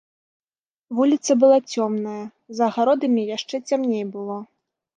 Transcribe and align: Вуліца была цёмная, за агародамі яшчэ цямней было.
Вуліца 0.99 1.31
была 1.43 1.59
цёмная, 1.75 2.23
за 2.59 2.63
агародамі 2.71 3.21
яшчэ 3.37 3.55
цямней 3.69 4.05
было. 4.17 4.37